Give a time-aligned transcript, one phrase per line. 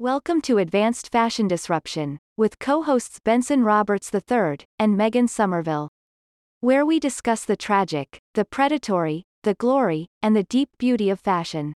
[0.00, 5.90] Welcome to Advanced Fashion Disruption, with co hosts Benson Roberts III and Megan Somerville.
[6.60, 11.74] Where we discuss the tragic, the predatory, the glory, and the deep beauty of fashion.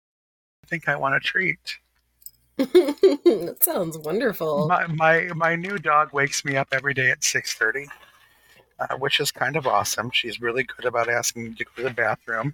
[0.62, 1.79] I think I want a treat.
[2.59, 4.69] that sounds wonderful.
[4.69, 7.87] My, my my new dog wakes me up every day at six thirty,
[8.81, 10.11] uh, which is kind of awesome.
[10.13, 12.53] She's really good about asking me to go to the bathroom,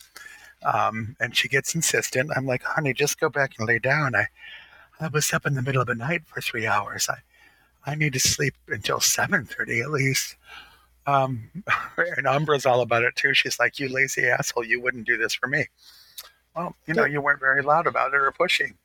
[0.62, 2.30] um, and she gets insistent.
[2.36, 4.14] I'm like, honey, just go back and lay down.
[4.14, 4.28] I
[5.00, 7.08] I was up in the middle of the night for three hours.
[7.08, 7.18] I
[7.88, 10.36] I need to sleep until seven thirty at least.
[11.06, 11.50] Um,
[11.96, 13.32] and Umbra's all about it too.
[13.34, 15.66] She's like, you lazy asshole, you wouldn't do this for me.
[16.54, 18.76] Well, you know, you weren't very loud about it or pushing.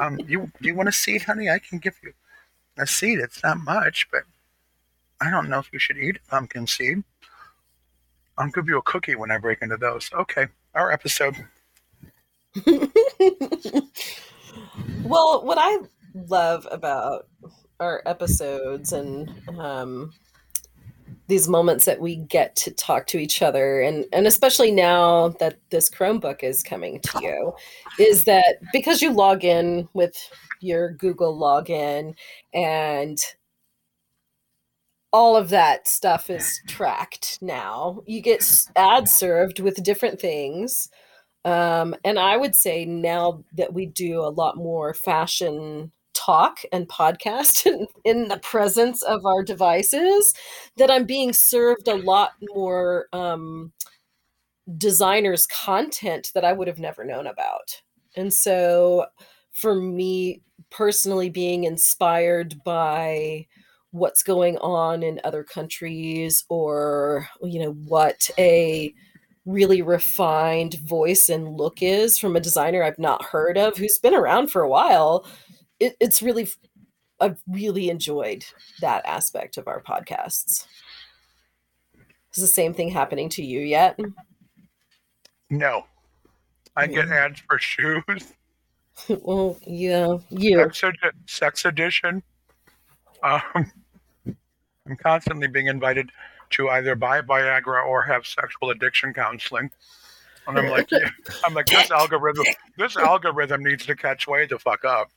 [0.00, 1.48] Um, you you want a seed, honey?
[1.48, 2.12] I can give you
[2.78, 3.20] a seed.
[3.20, 4.22] It's not much, but
[5.20, 7.04] I don't know if you should eat a pumpkin seed.
[8.36, 10.10] I'll give you a cookie when I break into those.
[10.12, 11.36] Okay, our episode.
[15.04, 15.78] well, what I
[16.14, 17.28] love about
[17.80, 20.12] our episodes and um,
[21.28, 25.58] these moments that we get to talk to each other and and especially now that
[25.70, 27.54] this chromebook is coming to you
[27.98, 30.14] is that because you log in with
[30.60, 32.14] your google login
[32.52, 33.18] and
[35.12, 38.44] all of that stuff is tracked now you get
[38.76, 40.88] ad served with different things
[41.44, 46.88] um, and i would say now that we do a lot more fashion talk and
[46.88, 50.34] podcast in, in the presence of our devices
[50.76, 53.72] that i'm being served a lot more um,
[54.78, 57.82] designers content that i would have never known about.
[58.16, 59.06] And so
[59.52, 63.46] for me personally being inspired by
[63.90, 68.94] what's going on in other countries or you know what a
[69.44, 74.14] really refined voice and look is from a designer I've not heard of who's been
[74.14, 75.26] around for a while
[75.80, 76.48] it, it's really
[77.20, 78.44] I've really enjoyed
[78.80, 80.66] that aspect of our podcasts.
[82.34, 83.98] Is the same thing happening to you yet?
[85.50, 85.84] No,
[86.74, 88.02] I get ads for shoes.
[89.08, 92.22] well, yeah, you sex, ed- sex edition.
[93.22, 93.70] Um,
[94.26, 96.10] I'm constantly being invited
[96.52, 99.70] to either buy Viagra or have sexual addiction counseling.
[100.46, 101.08] And I'm like, yeah.
[101.44, 102.44] I'm like, this algorithm,
[102.76, 105.08] this algorithm needs to catch way the fuck up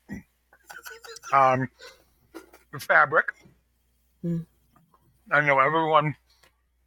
[1.34, 1.70] um,
[2.80, 3.28] fabric.
[4.24, 4.46] Mm.
[5.32, 6.16] I know everyone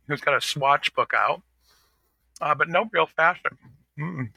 [0.07, 1.43] who's got a swatch book out,
[2.41, 3.51] uh, but no real fashion.
[3.99, 4.31] Mm-mm.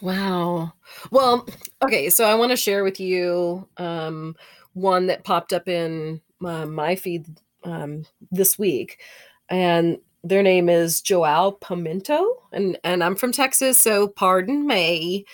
[0.00, 0.72] Wow.
[1.10, 1.46] Well,
[1.82, 4.36] okay, so I want to share with you um,
[4.74, 7.26] one that popped up in uh, my feed
[7.64, 9.00] um, this week,
[9.48, 15.26] and their name is Joao Pimenta, and and I'm from Texas, so pardon me,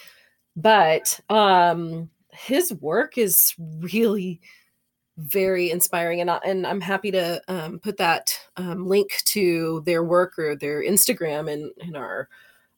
[0.57, 4.41] but um, his work is really
[5.17, 10.03] very inspiring and, I, and i'm happy to um, put that um, link to their
[10.03, 12.29] work or their instagram in, in our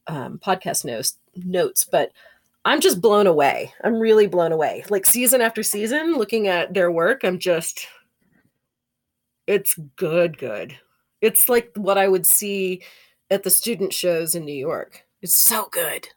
[0.07, 1.85] um, podcast notes notes.
[1.85, 2.13] But
[2.65, 3.73] i'm just blown away.
[3.85, 4.85] I'm really blown away.
[4.91, 7.87] Like season after season looking at their work i'm just
[9.47, 10.77] it's good good
[11.21, 12.83] it's like what i would see
[13.31, 16.09] at the student shows in new york it's so good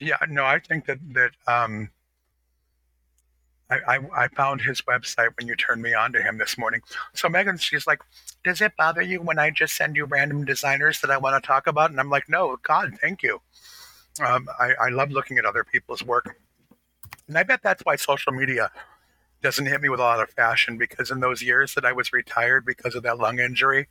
[0.00, 1.90] yeah no i think that that um
[3.70, 6.80] I, I, I, found his website when you turned me on to him this morning.
[7.12, 8.00] So Megan, she's like,
[8.42, 11.46] "Does it bother you when I just send you random designers that I want to
[11.46, 13.40] talk about?" And I'm like, "No, God, thank you.
[14.24, 16.38] Um, I, I love looking at other people's work,
[17.28, 18.70] and I bet that's why social media
[19.42, 22.12] doesn't hit me with a lot of fashion because in those years that I was
[22.12, 23.88] retired because of that lung injury,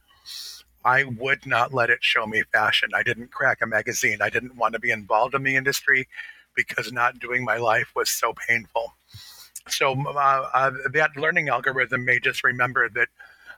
[0.83, 2.89] I would not let it show me fashion.
[2.93, 4.19] I didn't crack a magazine.
[4.21, 6.07] I didn't want to be involved in the industry
[6.55, 8.93] because not doing my life was so painful."
[9.69, 13.09] so uh, uh, that learning algorithm may just remember that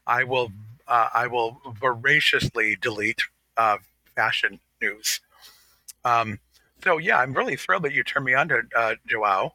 [0.07, 0.51] I will
[0.87, 3.21] uh, I will voraciously delete
[3.57, 3.77] uh,
[4.15, 5.21] fashion news.
[6.03, 6.39] Um,
[6.83, 9.53] so yeah, I'm really thrilled that you turned me on to uh, Joao.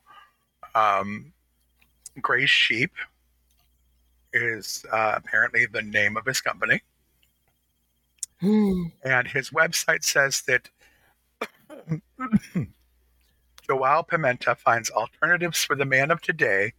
[0.75, 1.33] Um,
[2.21, 2.93] Gray Sheep
[4.33, 6.83] is uh, apparently the name of his company,
[8.43, 8.93] mm.
[9.05, 10.71] and his website says that.
[13.66, 16.75] Joao Pimenta finds alternatives for the man of today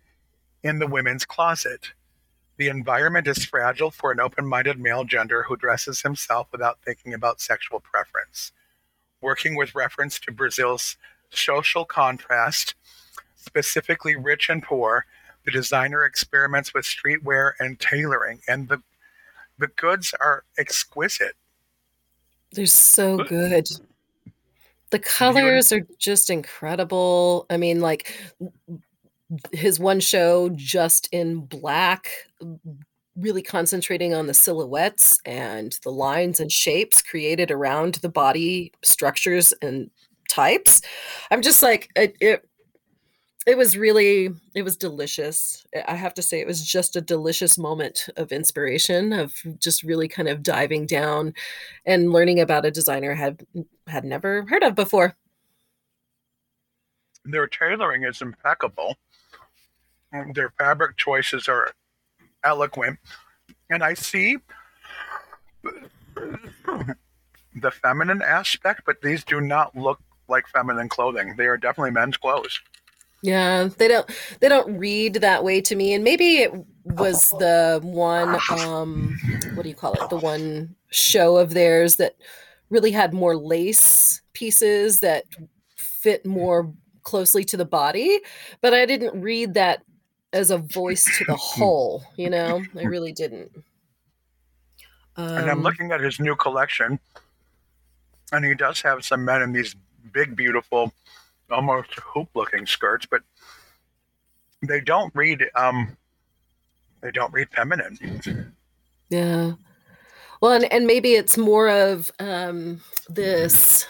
[0.62, 1.94] in the women's closet.
[2.58, 7.14] The environment is fragile for an open minded male gender who dresses himself without thinking
[7.14, 8.52] about sexual preference.
[9.20, 10.98] Working with reference to Brazil's
[11.30, 12.76] social contrast,
[13.36, 15.06] specifically rich and poor,
[15.45, 18.81] the designer experiments with streetwear and tailoring, and the,
[19.59, 21.36] the goods are exquisite.
[22.51, 23.68] They're so good.
[24.92, 27.45] The colors are just incredible.
[27.50, 28.15] I mean like
[29.51, 32.09] his one show just in black
[33.18, 39.53] really concentrating on the silhouettes and the lines and shapes created around the body structures
[39.62, 39.89] and
[40.30, 40.81] types.
[41.31, 42.47] I'm just like it, it
[43.45, 45.65] it was really it was delicious.
[45.88, 50.07] I have to say it was just a delicious moment of inspiration of just really
[50.07, 51.33] kind of diving down
[51.86, 53.45] and learning about a designer I had
[53.88, 55.15] had never heard of before.
[57.24, 58.97] Their tailoring is impeccable.
[60.13, 61.71] Um, their fabric choices are
[62.44, 63.00] eloquent.
[63.69, 64.38] And i see
[66.13, 71.36] the feminine aspect but these do not look like feminine clothing.
[71.38, 72.59] They are definitely men's clothes
[73.22, 74.10] yeah, they don't
[74.40, 75.94] they don't read that way to me.
[75.94, 76.54] And maybe it
[76.84, 79.18] was the one um
[79.54, 80.10] what do you call it?
[80.10, 82.16] The one show of theirs that
[82.70, 85.26] really had more lace pieces that
[85.76, 86.74] fit more
[87.04, 88.20] closely to the body,
[88.62, 89.84] but I didn't read that
[90.34, 92.62] as a voice to the whole, you know?
[92.78, 93.52] I really didn't.
[95.16, 97.00] Um, and I'm um, looking at his new collection,
[98.34, 99.76] and he does have some men in these
[100.12, 100.94] big, beautiful
[101.50, 103.21] almost hoop looking skirts, but
[104.62, 105.95] they don't read um
[107.01, 108.53] they don't read feminine.
[109.09, 109.53] Yeah.
[110.42, 113.86] Well, and, and maybe it's more of um, this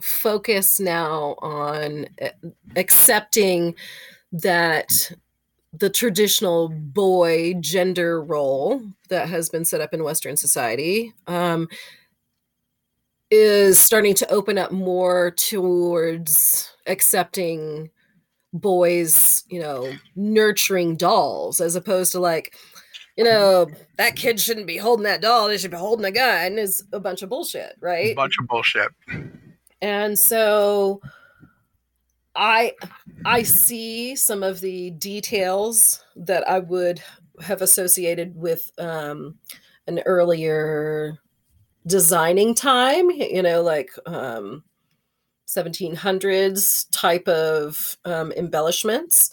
[0.00, 2.30] focus now on eh,
[2.76, 3.74] accepting
[4.32, 5.12] that
[5.72, 11.68] the traditional boy gender role that has been set up in Western society um,
[13.30, 17.90] is starting to open up more towards accepting
[18.52, 22.56] boys, you know, nurturing dolls as opposed to like,
[23.16, 23.66] you know,
[23.96, 27.00] that kid shouldn't be holding that doll, they should be holding a gun is a
[27.00, 28.12] bunch of bullshit, right?
[28.12, 28.88] A bunch of bullshit.
[29.82, 31.00] And so
[32.34, 32.72] I
[33.24, 37.02] I see some of the details that I would
[37.42, 39.36] have associated with um,
[39.86, 41.18] an earlier
[41.86, 44.64] designing time, you know, like um,
[45.46, 49.30] 1700s type of um, embellishments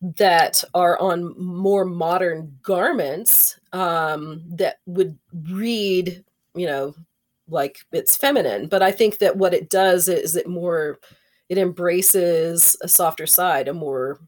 [0.00, 5.18] that are on more modern garments um, that would
[5.50, 6.24] read,
[6.54, 6.94] you know,
[7.48, 8.66] like it's feminine.
[8.66, 10.98] But I think that what it does is it more,
[11.48, 14.18] it embraces a softer side, a more,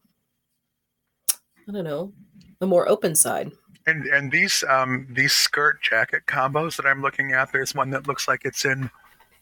[1.69, 2.13] I don't know,
[2.61, 3.53] a more open side.
[3.87, 8.07] And and these um, these skirt jacket combos that I'm looking at, there's one that
[8.07, 8.89] looks like it's in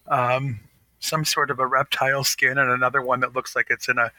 [0.06, 0.60] um,
[1.00, 4.12] some sort of a reptile skin and another one that looks like it's in a,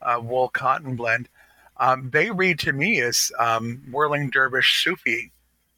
[0.00, 1.28] a wool cotton blend.
[1.76, 5.30] Um, they read to me as um, whirling dervish Sufi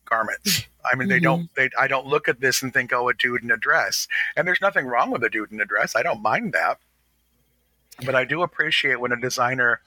[0.05, 0.67] garments.
[0.91, 1.25] I mean, they mm-hmm.
[1.25, 1.55] don't.
[1.57, 4.07] They I don't look at this and think, oh, a dude in a dress.
[4.37, 5.97] And there's nothing wrong with a dude in a dress.
[5.97, 6.79] I don't mind that.
[8.05, 9.81] But I do appreciate when a designer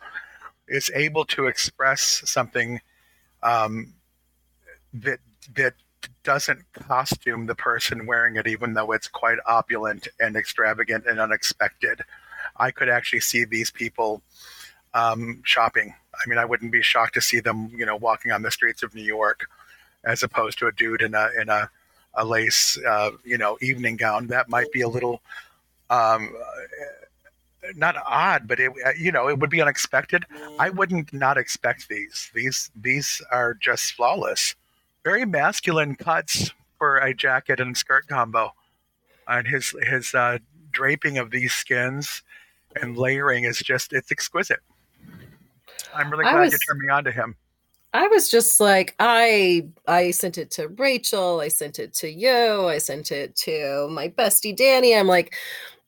[0.68, 2.82] is able to express something
[3.44, 3.94] um,
[4.94, 5.20] that
[5.56, 5.74] that
[6.24, 12.04] doesn't costume the person wearing it, even though it's quite opulent and extravagant and unexpected.
[12.58, 14.22] I could actually see these people
[14.94, 15.94] um, shopping.
[16.14, 18.84] I mean, I wouldn't be shocked to see them, you know, walking on the streets
[18.84, 19.48] of New York,
[20.04, 21.70] as opposed to a dude in a in a,
[22.16, 24.28] a lace, uh, you know, evening gown.
[24.28, 25.22] That might be a little,
[25.90, 26.34] um,
[27.76, 30.26] not odd, but it, you know, it would be unexpected.
[30.58, 32.32] I wouldn't not expect these.
[32.34, 34.56] These these are just flawless
[35.08, 38.52] very masculine cuts for a jacket and skirt combo.
[39.30, 40.40] And his his uh,
[40.72, 42.24] draping of these skins
[42.82, 44.60] and layering is just it's exquisite.
[45.96, 47.36] I'm really glad was, you turned me on to him.
[47.94, 52.68] I was just like, I I sent it to Rachel, I sent it to you,
[52.68, 54.94] I sent it to my bestie Danny.
[54.94, 55.36] I'm like,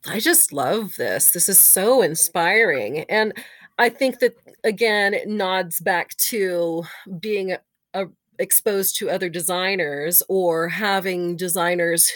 [0.07, 1.31] I just love this.
[1.31, 3.01] This is so inspiring.
[3.09, 3.33] And
[3.79, 6.83] I think that again, it nods back to
[7.19, 7.59] being a,
[7.93, 8.07] a
[8.39, 12.09] exposed to other designers or having designers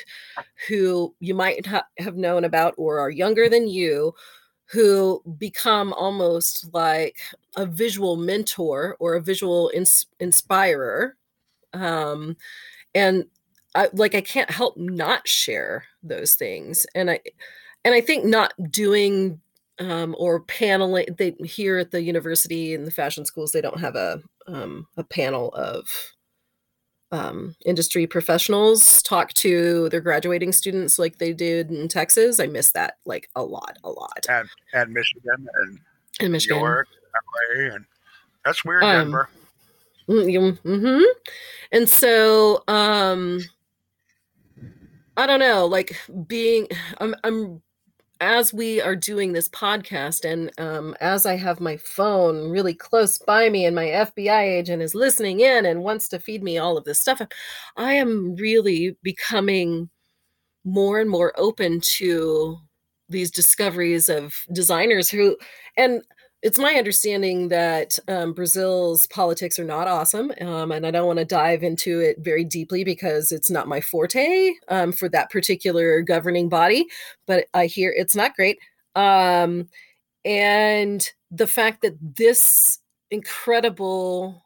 [0.67, 4.13] who you might ha- have known about or are younger than you
[4.65, 7.17] who become almost like
[7.57, 11.15] a visual mentor or a visual ins- inspirer
[11.73, 12.35] um,
[12.95, 13.25] and
[13.75, 16.85] I, like i can't help not share those things.
[16.95, 17.19] And i
[17.83, 19.39] and i think not doing
[19.79, 23.95] um, or paneling they here at the university and the fashion schools they don't have
[23.95, 25.87] a um, a panel of
[27.11, 32.39] um, industry professionals talk to their graduating students like they did in Texas.
[32.39, 34.25] I miss that like a lot, a lot.
[34.27, 35.79] At, at Michigan and
[36.19, 36.57] in Michigan.
[36.57, 36.87] New York,
[37.55, 37.85] LA, and
[38.43, 39.29] that's weird, um, Denver.
[40.09, 41.03] Mm, mm-hmm.
[41.71, 43.41] And so, um,
[45.15, 45.95] I don't know, like
[46.27, 47.61] being, I'm, I'm
[48.19, 53.17] as we are doing this podcast and um, as I have my phone really close
[53.19, 56.77] by me and my FBI agent is listening in and wants to feed me all
[56.77, 57.21] of this stuff,
[57.75, 59.89] I am really becoming
[60.63, 62.57] more and more open to
[63.09, 65.37] these discoveries of designers who,
[65.77, 66.01] and
[66.43, 71.19] it's my understanding that um, Brazil's politics are not awesome, um, and I don't want
[71.19, 76.01] to dive into it very deeply because it's not my forte um, for that particular
[76.01, 76.85] governing body.
[77.27, 78.59] But I hear it's not great,
[78.95, 79.69] um,
[80.25, 84.43] and the fact that this incredible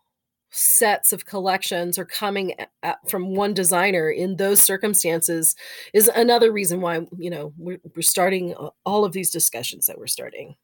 [0.52, 5.56] sets of collections are coming at, from one designer in those circumstances
[5.94, 8.54] is another reason why you know we're, we're starting
[8.86, 10.56] all of these discussions that we're starting.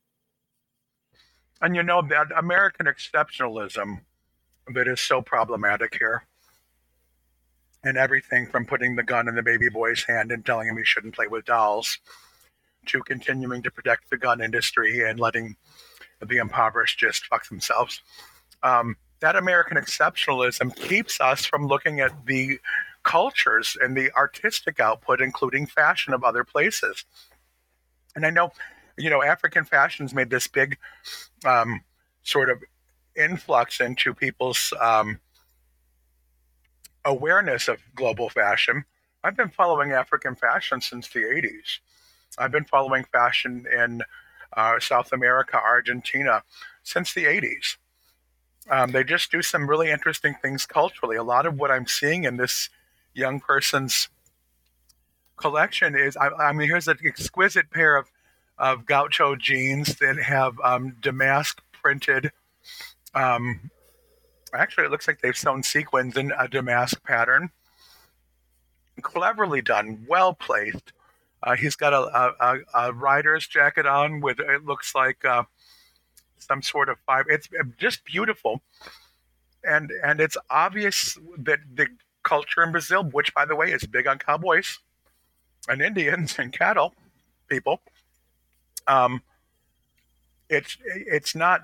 [1.64, 4.02] And you know, that American exceptionalism
[4.68, 6.26] that is so problematic here.
[7.86, 10.84] And everything from putting the gun in the baby boy's hand and telling him he
[10.84, 12.00] shouldn't play with dolls
[12.88, 15.56] to continuing to protect the gun industry and letting
[16.22, 18.02] the impoverished just fuck themselves.
[18.62, 22.60] Um, that American exceptionalism keeps us from looking at the
[23.04, 27.06] cultures and the artistic output, including fashion of other places.
[28.18, 28.52] And I know
[28.98, 30.78] you know, African fashions made this big
[31.46, 31.82] um,
[32.24, 32.62] sort of
[33.16, 35.20] influx into people's um,
[37.06, 38.86] awareness of global fashion.
[39.24, 41.80] I've been following African fashion since the 80s.
[42.38, 44.02] I've been following fashion in
[44.56, 46.44] uh, South America, Argentina,
[46.84, 47.78] since the 80s.
[48.70, 51.18] Um, they just do some really interesting things culturally.
[51.18, 52.70] A lot of what I'm seeing in this
[53.14, 54.10] young person's
[55.36, 58.10] collection is, I, I mean, here's an exquisite pair of
[58.58, 62.32] of gaucho jeans that have um, damask printed.
[63.14, 63.72] Um,
[64.54, 67.52] actually, it looks like they've sewn sequins in a damask pattern.
[69.02, 70.94] Cleverly done, well placed.
[71.42, 75.44] Uh, he's got a, a, a, rider's jacket on with it looks like uh,
[76.38, 77.30] some sort of fiber.
[77.30, 78.62] It's uh, just beautiful,
[79.64, 81.88] and and it's obvious that the
[82.24, 84.80] culture in Brazil, which by the way is big on cowboys
[85.68, 86.94] and Indians and cattle
[87.50, 87.82] people,
[88.88, 89.22] um,
[90.50, 91.62] it's it's not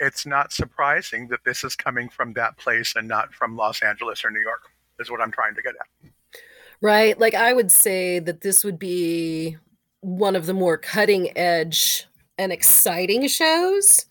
[0.00, 4.24] it's not surprising that this is coming from that place and not from Los Angeles
[4.24, 4.62] or New York.
[5.00, 6.10] Is what I'm trying to get at.
[6.80, 7.18] Right.
[7.18, 9.56] Like I would say that this would be
[10.00, 14.06] one of the more cutting edge and exciting shows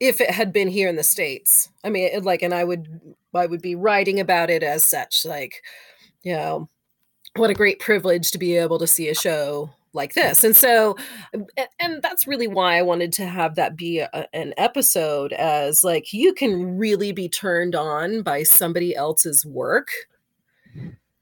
[0.00, 1.68] if it had been here in the states.
[1.84, 3.00] I mean, like and I would
[3.34, 5.62] I would be writing about it as such like
[6.22, 6.68] you know
[7.36, 10.44] what a great privilege to be able to see a show like this.
[10.44, 10.96] And so,
[11.78, 16.12] and that's really why I wanted to have that be a, an episode as like
[16.12, 19.88] you can really be turned on by somebody else's work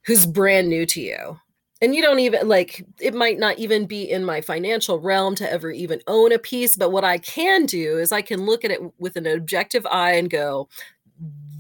[0.07, 1.38] who's brand new to you.
[1.81, 5.52] And you don't even like it might not even be in my financial realm to
[5.52, 6.76] ever even own a piece.
[6.76, 10.12] But what I can do is I can look at it with an objective eye
[10.12, 10.69] and go,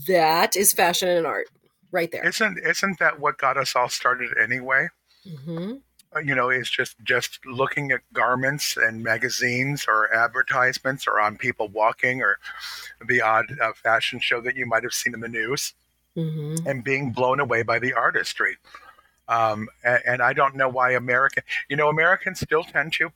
[0.06, 1.48] that is fashion and art
[1.90, 2.26] right there.
[2.26, 4.88] Isn't isn't that what got us all started anyway?
[5.26, 5.74] Mm-hmm.
[6.14, 11.36] Uh, you know, is just just looking at garments and magazines or advertisements or on
[11.36, 12.38] people walking or
[13.06, 15.72] the odd uh, fashion show that you might have seen in the news,
[16.16, 16.66] mm-hmm.
[16.68, 18.56] and being blown away by the artistry.
[19.28, 23.10] Um, and, and, I don't know why American, you know, Americans still tend to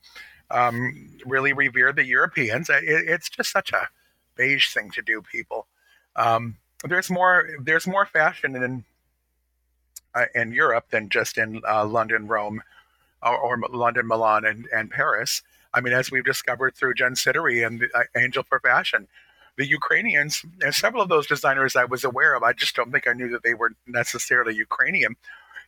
[0.50, 2.70] um, really revere the Europeans.
[2.70, 3.88] It, it's just such a
[4.36, 5.66] beige thing to do, people.
[6.14, 8.84] Um, there's more there's more fashion in
[10.14, 12.62] uh, in Europe than just in uh, London, Rome,
[13.22, 15.42] or, or London, Milan, and, and Paris.
[15.72, 19.08] I mean, as we've discovered through Jen Sittery and uh, Angel for Fashion,
[19.56, 23.06] the Ukrainians, and several of those designers I was aware of, I just don't think
[23.06, 25.16] I knew that they were necessarily Ukrainian.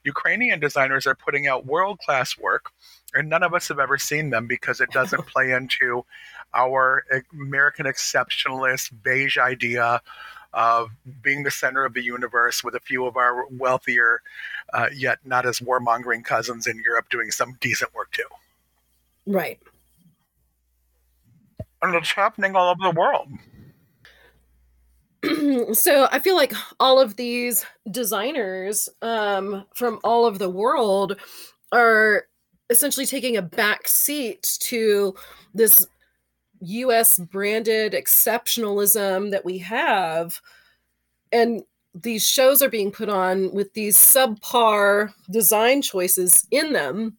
[0.04, 2.70] Ukrainian designers are putting out world class work,
[3.14, 6.04] and none of us have ever seen them because it doesn't play into
[6.54, 10.00] our American exceptionalist beige idea
[10.52, 10.90] of
[11.22, 14.22] being the center of the universe with a few of our wealthier,
[14.72, 18.22] uh, yet not as warmongering cousins in Europe doing some decent work too.
[19.26, 19.60] Right.
[21.82, 23.28] And it's happening all over the world.
[25.76, 31.16] so I feel like all of these designers um, from all over the world
[31.72, 32.24] are
[32.70, 35.14] essentially taking a back seat to
[35.54, 35.86] this
[36.60, 40.40] US branded exceptionalism that we have.
[41.32, 41.62] And
[41.94, 47.16] these shows are being put on with these subpar design choices in them,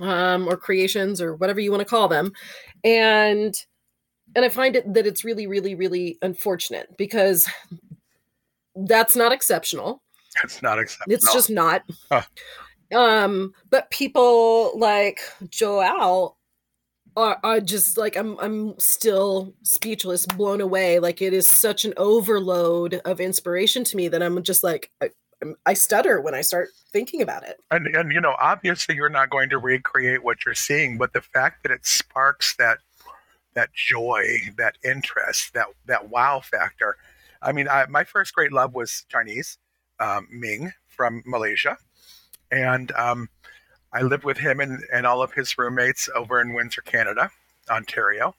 [0.00, 2.32] um, or creations, or whatever you want to call them.
[2.82, 3.54] And
[4.36, 7.48] and I find it that it's really, really, really unfortunate because
[8.74, 10.02] that's not exceptional.
[10.42, 11.14] It's not exceptional.
[11.14, 11.82] It's just not.
[12.10, 12.22] Huh.
[12.94, 16.36] Um, but people like Joao
[17.16, 20.98] are, are just like I'm I'm still speechless, blown away.
[20.98, 25.10] Like it is such an overload of inspiration to me that I'm just like I,
[25.66, 27.60] I stutter when I start thinking about it.
[27.70, 31.20] And and you know, obviously you're not going to recreate what you're seeing, but the
[31.20, 32.78] fact that it sparks that
[33.54, 34.24] that joy,
[34.56, 36.96] that interest, that that wow factor.
[37.40, 39.58] I mean, I, my first great love was Chinese,
[40.00, 41.76] um, Ming from Malaysia,
[42.50, 43.28] and um,
[43.94, 47.30] I lived with him and, and all of his roommates over in Windsor, Canada,
[47.70, 48.34] Ontario.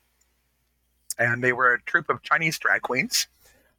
[1.18, 3.28] And they were a troupe of Chinese drag queens.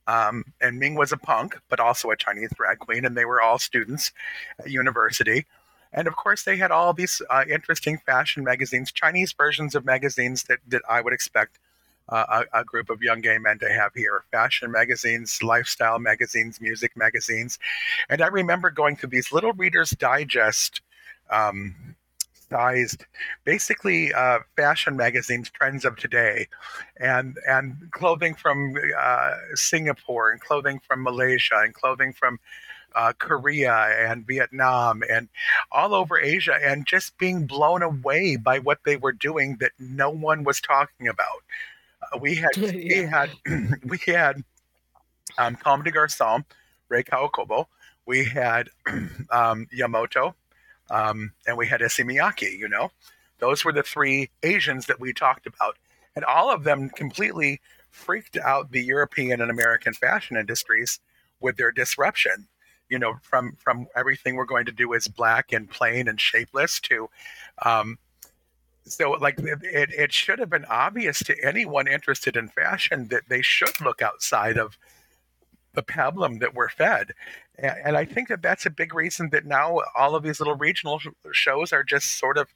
[0.06, 3.42] Um, and Ming was a punk, but also a Chinese drag queen, and they were
[3.42, 4.12] all students
[4.58, 5.44] at university.
[5.92, 10.44] And of course, they had all these uh, interesting fashion magazines, Chinese versions of magazines
[10.44, 11.58] that, that I would expect
[12.08, 16.60] uh, a, a, group of young gay men to have here fashion magazines, lifestyle magazines,
[16.60, 17.58] music magazines.
[18.08, 20.82] And I remember going through these little Reader's Digest
[21.30, 21.74] um,
[22.50, 23.04] sized,
[23.44, 26.48] basically uh, fashion magazines, trends of today,
[26.98, 32.38] and and clothing from uh, Singapore, and clothing from Malaysia, and clothing from
[32.94, 33.74] uh, Korea
[34.08, 35.28] and Vietnam and
[35.70, 40.10] all over Asia, and just being blown away by what they were doing that no
[40.10, 41.42] one was talking about.
[42.02, 42.70] Uh, we had yeah.
[42.72, 43.30] we had
[43.84, 44.42] we had
[45.38, 46.44] um, Comme des Garçons,
[46.88, 47.66] Rei Kawakubo.
[48.06, 48.68] We had
[49.30, 50.34] um, Yamamoto,
[50.90, 52.90] um, and we had Issey you know.
[53.38, 55.76] Those were the three Asians that we talked about.
[56.14, 61.00] And all of them completely freaked out the European and American fashion industries
[61.40, 62.48] with their disruption.
[62.88, 66.80] You know, from from everything we're going to do is black and plain and shapeless
[66.82, 67.10] to
[67.64, 67.98] um,
[68.86, 73.42] so like it, it should have been obvious to anyone interested in fashion that they
[73.42, 74.78] should look outside of
[75.74, 77.12] the pablum that we're fed.
[77.58, 81.00] And I think that that's a big reason that now all of these little regional
[81.32, 82.48] shows are just sort of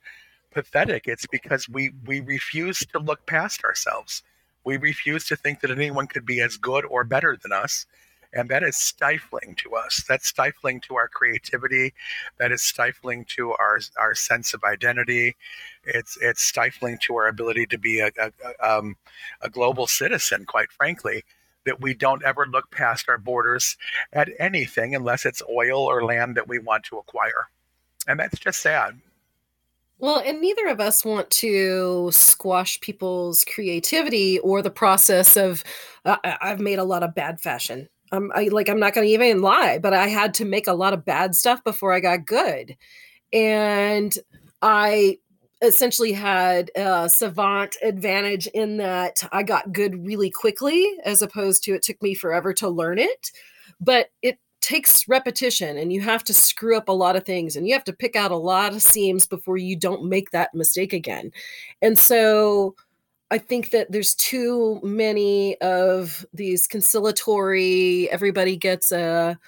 [0.50, 1.06] pathetic.
[1.06, 4.22] It's because we, we refuse to look past ourselves.
[4.64, 7.86] We refuse to think that anyone could be as good or better than us.
[8.32, 10.04] And that is stifling to us.
[10.06, 11.94] That's stifling to our creativity.
[12.38, 15.34] That is stifling to our, our sense of identity.
[15.84, 18.30] It's, it's stifling to our ability to be a, a,
[18.78, 18.96] um,
[19.40, 21.24] a global citizen, quite frankly
[21.66, 23.76] that we don't ever look past our borders
[24.12, 27.48] at anything unless it's oil or land that we want to acquire.
[28.08, 28.98] And that's just sad.
[29.98, 35.62] Well, and neither of us want to squash people's creativity or the process of.
[36.06, 37.86] Uh, I've made a lot of bad fashion.
[38.10, 38.70] Um, I like.
[38.70, 41.34] I'm not going to even lie, but I had to make a lot of bad
[41.34, 42.74] stuff before I got good,
[43.30, 44.16] and
[44.62, 45.18] I
[45.62, 51.74] essentially had a savant advantage in that I got good really quickly, as opposed to
[51.74, 53.30] it took me forever to learn it.
[53.80, 57.66] But it takes repetition and you have to screw up a lot of things and
[57.66, 60.92] you have to pick out a lot of seams before you don't make that mistake
[60.92, 61.32] again.
[61.80, 62.74] And so
[63.30, 69.38] I think that there's too many of these conciliatory, everybody gets a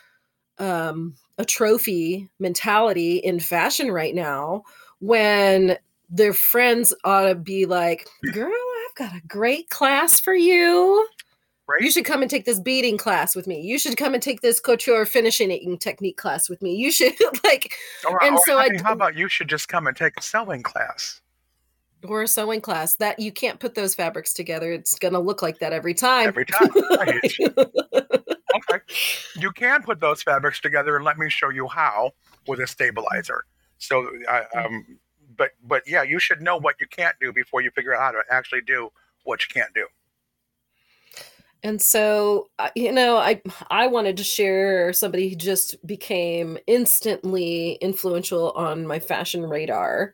[0.59, 4.63] um, a trophy mentality in fashion right now
[5.01, 5.77] when
[6.13, 11.09] their friends ought to be like, girl, I've got a great class for you.
[11.67, 11.81] Right.
[11.81, 13.63] You should come and take this beading class with me.
[13.63, 16.75] You should come and take this couture finishing technique class with me.
[16.75, 17.75] You should like,
[18.09, 18.83] or, and or, so I, mean, I.
[18.83, 21.21] How about you should just come and take a sewing class?
[22.07, 24.73] Or a sewing class that you can't put those fabrics together.
[24.73, 26.29] It's gonna look like that every time.
[26.29, 27.33] Every time, right?
[27.57, 28.85] okay,
[29.37, 32.11] you can put those fabrics together, and let me show you how
[32.49, 33.45] with a stabilizer.
[33.79, 34.99] So, uh, um,
[35.37, 38.11] but but yeah, you should know what you can't do before you figure out how
[38.13, 38.91] to actually do
[39.25, 39.87] what you can't do.
[41.65, 43.41] And so, uh, you know, I
[43.71, 50.13] I wanted to share somebody who just became instantly influential on my fashion radar.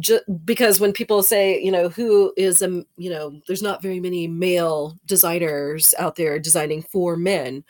[0.00, 4.00] Just because when people say, you know, who is a, you know, there's not very
[4.00, 7.62] many male designers out there designing for men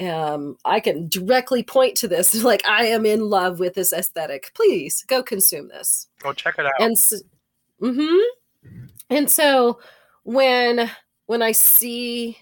[0.00, 2.42] um, I can directly point to this.
[2.50, 4.52] Like, I am in love with this aesthetic.
[4.54, 6.08] Please go consume this.
[6.20, 6.72] Go check it out.
[6.80, 7.16] And so,
[7.80, 8.70] mm-hmm.
[9.10, 9.80] And so
[10.22, 10.90] when
[11.26, 12.38] when I see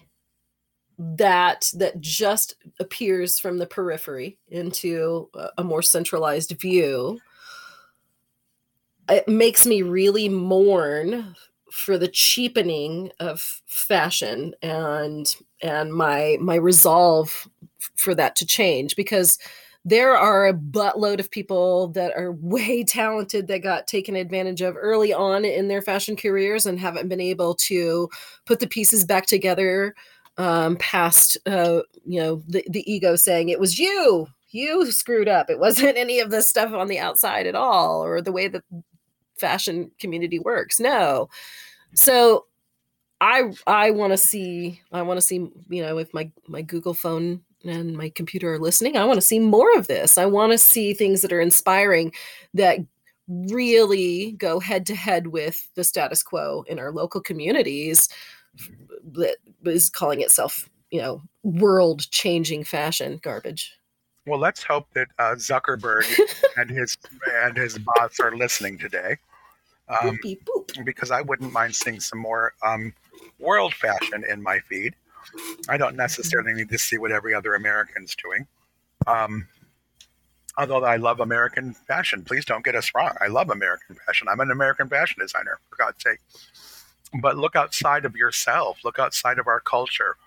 [0.97, 7.19] that that just appears from the periphery into a more centralized view,
[9.07, 11.35] it makes me really mourn
[11.71, 17.47] for the cheapening of fashion and and my my resolve
[17.95, 19.37] for that to change because
[19.85, 24.75] there are a buttload of people that are way talented that got taken advantage of
[24.77, 28.09] early on in their fashion careers and haven't been able to
[28.45, 29.95] put the pieces back together
[30.37, 35.49] um, past uh, you know the, the ego saying it was you you screwed up.
[35.49, 38.63] It wasn't any of the stuff on the outside at all, or the way that
[39.37, 40.79] fashion community works.
[40.79, 41.29] No.
[41.93, 42.45] So
[43.21, 46.93] I I want to see I want to see you know if my my Google
[46.93, 50.17] phone and my computer are listening, I want to see more of this.
[50.17, 52.13] I want to see things that are inspiring
[52.53, 52.79] that
[53.27, 58.09] really go head to head with the status quo in our local communities
[59.11, 63.75] that is calling itself, you know, world changing fashion garbage.
[64.25, 66.05] Well, let's hope that uh, Zuckerberg
[66.57, 66.97] and his
[67.43, 69.17] and his bots are listening today,
[69.89, 70.85] um, boop.
[70.85, 72.93] because I wouldn't mind seeing some more um,
[73.39, 74.95] world fashion in my feed.
[75.67, 78.47] I don't necessarily need to see what every other American's doing.
[79.07, 79.47] Um,
[80.57, 83.13] although I love American fashion, please don't get us wrong.
[83.21, 84.27] I love American fashion.
[84.29, 86.19] I'm an American fashion designer, for God's sake.
[87.21, 88.79] But look outside of yourself.
[88.83, 90.17] Look outside of our culture.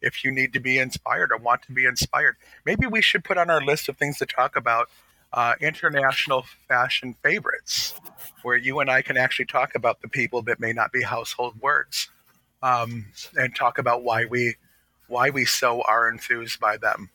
[0.00, 3.38] If you need to be inspired or want to be inspired, maybe we should put
[3.38, 4.88] on our list of things to talk about
[5.32, 7.94] uh, international fashion favorites,
[8.42, 11.60] where you and I can actually talk about the people that may not be household
[11.60, 12.08] words
[12.62, 14.56] um, and talk about why we
[15.08, 17.10] why we so are enthused by them.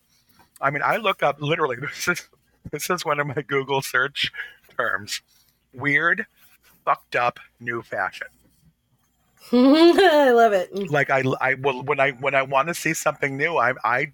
[0.61, 1.77] I mean, I look up literally.
[1.81, 2.29] This is
[2.71, 4.31] this is one of my Google search
[4.77, 5.21] terms:
[5.73, 6.25] weird,
[6.85, 8.27] fucked up new fashion.
[9.51, 10.91] I love it.
[10.91, 14.11] Like I, I will when I when I want to see something new, I I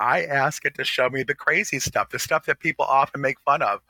[0.00, 3.38] I ask it to show me the crazy stuff, the stuff that people often make
[3.40, 3.80] fun of,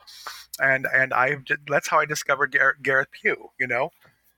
[0.61, 3.51] and and I that's how I discovered Gareth, Gareth Pugh.
[3.59, 3.91] You know,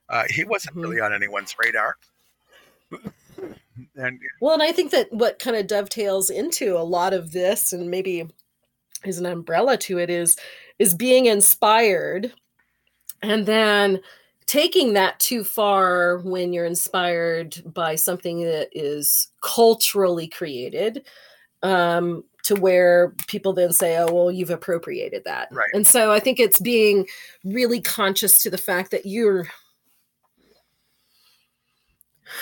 [0.08, 0.82] uh, he wasn't mm-hmm.
[0.82, 1.96] really on anyone's radar
[3.96, 7.72] and well, and I think that what kind of dovetails into a lot of this,
[7.72, 8.26] and maybe
[9.04, 10.36] is an umbrella to it, is
[10.78, 12.32] is being inspired,
[13.22, 14.00] and then
[14.46, 21.04] taking that too far when you're inspired by something that is culturally created
[21.62, 25.48] um, to where people then say oh well you've appropriated that.
[25.50, 25.70] Right.
[25.72, 27.06] And so i think it's being
[27.44, 29.48] really conscious to the fact that you're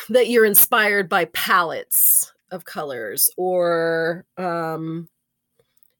[0.08, 5.08] that you're inspired by palettes of colors or um,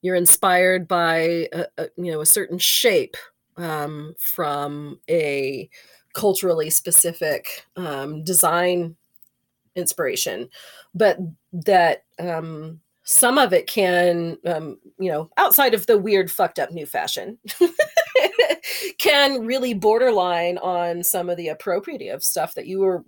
[0.02, 3.16] you're inspired by a, a, you know a certain shape
[3.56, 5.68] um, from a
[6.12, 8.96] culturally specific um, design
[9.74, 10.48] inspiration.
[10.94, 11.18] But
[11.52, 16.70] that um, some of it can um, you know outside of the weird fucked up
[16.70, 17.38] new fashion
[18.98, 23.04] can really borderline on some of the appropriative stuff that you were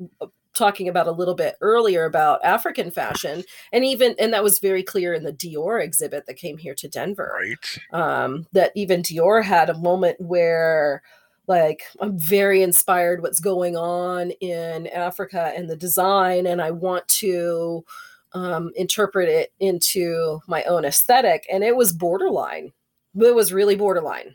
[0.54, 4.82] talking about a little bit earlier about African fashion, and even and that was very
[4.82, 7.36] clear in the Dior exhibit that came here to Denver.
[7.38, 7.78] Right.
[7.92, 11.02] Um, that even Dior had a moment where
[11.46, 17.06] like i'm very inspired what's going on in africa and the design and i want
[17.08, 17.84] to
[18.32, 22.72] um, interpret it into my own aesthetic and it was borderline
[23.20, 24.34] it was really borderline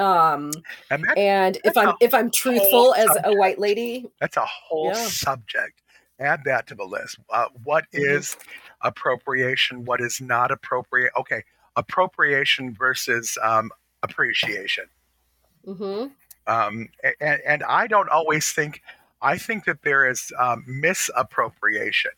[0.00, 0.50] um
[0.90, 3.26] and, and if i'm if i'm truthful as subject.
[3.26, 4.94] a white lady that's a whole yeah.
[4.94, 5.82] subject
[6.18, 8.16] add that to the list uh, what mm-hmm.
[8.16, 8.36] is
[8.80, 11.44] appropriation what is not appropriate okay
[11.76, 13.70] appropriation versus um,
[14.02, 14.84] appreciation
[15.66, 16.06] mm-hmm.
[16.46, 16.88] um,
[17.20, 18.82] and, and i don't always think
[19.20, 22.12] i think that there is um, misappropriation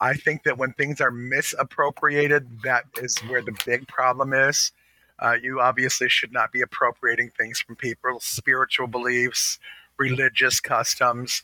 [0.00, 4.72] i think that when things are misappropriated that is where the big problem is
[5.20, 9.58] uh, you obviously should not be appropriating things from people's spiritual beliefs,
[9.98, 11.42] religious customs.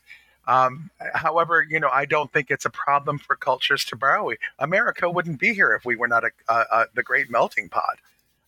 [0.49, 4.31] Um, however, you know, I don't think it's a problem for cultures to borrow.
[4.59, 7.99] America wouldn't be here if we were not a, a, a the great melting pot.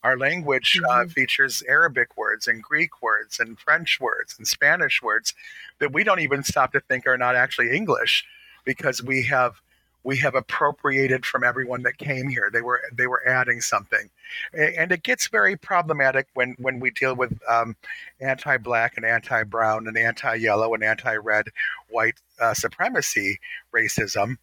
[0.05, 1.11] Our language uh, mm-hmm.
[1.11, 5.35] uh, features Arabic words and Greek words and French words and Spanish words
[5.81, 8.25] that we don't even stop to think are not actually English
[8.65, 9.61] because we have
[10.09, 12.49] we have appropriated from everyone that came here.
[12.51, 14.09] They were they were adding something,
[14.55, 17.77] and it gets very problematic when when we deal with um,
[18.19, 21.49] anti-black and anti-brown and anti-yellow and anti-red
[21.91, 23.39] white uh, supremacy
[23.77, 24.39] racism,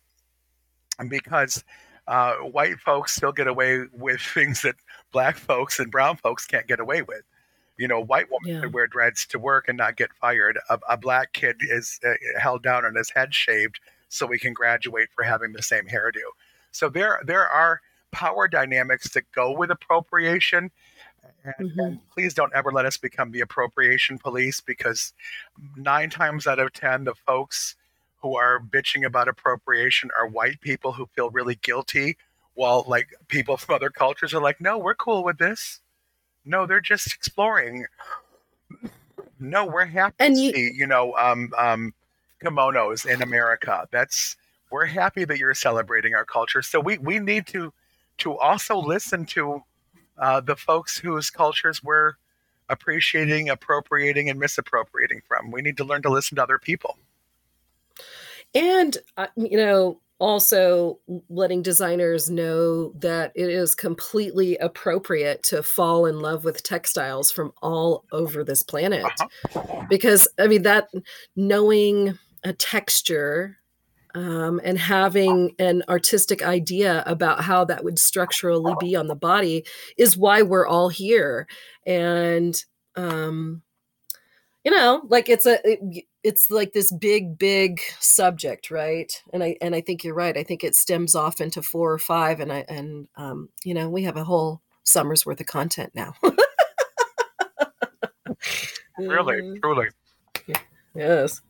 [1.10, 1.63] because
[2.08, 4.75] uh, white folks still get away with things that
[5.12, 7.23] black folks and brown folks can't get away with.
[7.80, 8.62] You know, white woman yeah.
[8.62, 10.60] could wear dreads to work and not get fired.
[10.69, 14.54] A, a black kid is uh, held down and his head shaved so we can
[14.54, 16.22] graduate for having the same hairdo.
[16.72, 20.72] So there there are power dynamics that go with appropriation.
[21.44, 21.80] And, mm-hmm.
[21.80, 25.13] and, please don't ever let us become the appropriation police because
[25.76, 27.76] nine times out of ten, the folks
[28.22, 32.18] who are bitching about appropriation are white people who feel really guilty,
[32.56, 35.82] while like people from other cultures are like, no, we're cool with this.
[36.46, 37.86] No, they're just exploring.
[39.39, 41.94] No, we're happy and you, see, you know, um, um,
[42.45, 43.88] kimonos in America.
[43.91, 44.38] That's
[44.71, 46.62] we're happy that you're celebrating our culture.
[46.62, 47.73] So we we need to
[48.19, 49.62] to also listen to
[50.17, 52.13] uh, the folks whose cultures we're
[52.69, 55.51] appreciating, appropriating, and misappropriating from.
[55.51, 56.97] We need to learn to listen to other people.
[58.53, 60.97] And, uh, you know, also
[61.29, 67.51] letting designers know that it is completely appropriate to fall in love with textiles from
[67.62, 69.03] all over this planet.
[69.03, 69.86] Uh-huh.
[69.89, 70.88] Because, I mean, that
[71.36, 73.58] knowing a texture
[74.13, 79.65] um, and having an artistic idea about how that would structurally be on the body
[79.97, 81.47] is why we're all here.
[81.86, 82.55] And,
[82.95, 83.62] um,
[84.63, 89.21] you know, like it's a, it, it's like this big, big subject, right?
[89.34, 90.38] And I, and I think you're right.
[90.38, 93.89] I think it stems off into four or five, and I, and um, you know,
[93.89, 96.15] we have a whole summer's worth of content now.
[98.97, 99.62] really, mm.
[99.62, 99.89] truly.
[100.95, 101.41] Yes.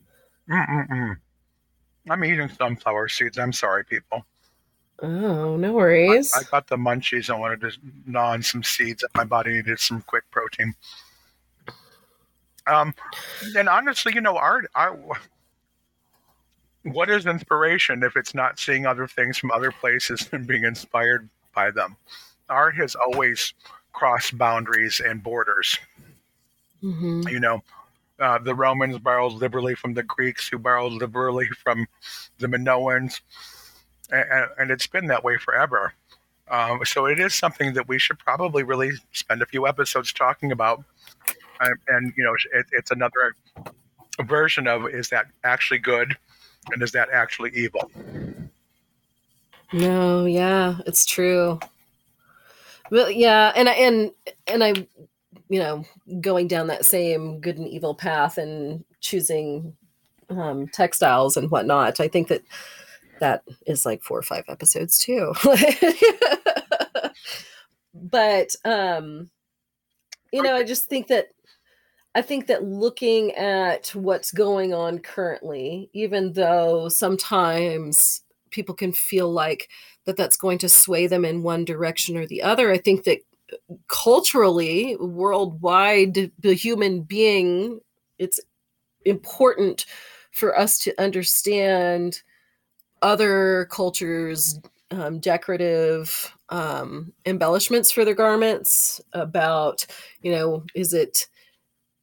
[0.49, 1.17] Mm-mm-mm.
[2.09, 3.37] I'm eating sunflower seeds.
[3.37, 4.25] I'm sorry, people.
[5.01, 6.33] Oh, no worries.
[6.35, 7.29] I, I got the munchies.
[7.29, 7.71] I wanted to
[8.05, 9.03] gnaw on some seeds.
[9.15, 10.73] My body needed some quick protein.
[12.67, 12.93] Um,
[13.57, 14.99] and honestly, you know, art, art,
[16.83, 21.29] what is inspiration if it's not seeing other things from other places and being inspired
[21.53, 21.97] by them?
[22.49, 23.53] Art has always
[23.93, 25.77] crossed boundaries and borders.
[26.83, 27.27] Mm-hmm.
[27.27, 27.63] You know,
[28.19, 31.85] uh, the Romans borrowed liberally from the Greeks, who borrowed liberally from
[32.39, 33.21] the Minoans,
[34.11, 35.93] and, and it's been that way forever.
[36.49, 40.51] Um, so it is something that we should probably really spend a few episodes talking
[40.51, 40.83] about.
[41.59, 43.35] And, and you know, it, it's another
[44.23, 46.15] version of is that actually good,
[46.71, 47.91] and is that actually evil?
[49.73, 51.59] No, yeah, it's true.
[52.91, 54.11] Well, yeah, and I and
[54.47, 54.87] and I
[55.49, 55.83] you know,
[56.21, 59.75] going down that same good and evil path and choosing
[60.29, 61.99] um, textiles and whatnot.
[61.99, 62.41] I think that
[63.19, 65.33] that is like four or five episodes too.
[67.93, 69.29] but um,
[70.31, 71.29] you know, I just think that
[72.15, 78.21] I think that looking at what's going on currently, even though sometimes
[78.51, 79.69] people can feel like
[80.05, 83.19] that that's going to sway them in one direction or the other, I think that
[83.87, 87.79] culturally, worldwide, the human being,
[88.17, 88.39] it's
[89.05, 89.85] important
[90.31, 92.21] for us to understand
[93.01, 94.59] other cultures'
[94.91, 99.01] um, decorative um, embellishments for their garments.
[99.13, 99.85] About,
[100.21, 101.27] you know, is it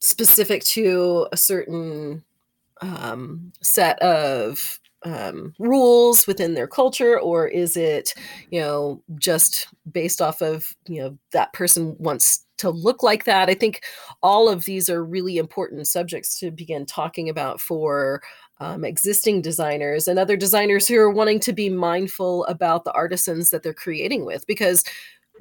[0.00, 2.24] specific to a certain
[2.80, 8.14] um, set of um, rules within their culture or is it
[8.50, 13.50] you know just based off of you know that person wants to look like that?
[13.50, 13.82] I think
[14.22, 18.22] all of these are really important subjects to begin talking about for
[18.60, 23.50] um, existing designers and other designers who are wanting to be mindful about the artisans
[23.50, 24.84] that they're creating with because